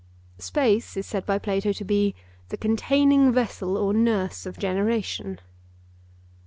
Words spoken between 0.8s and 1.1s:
is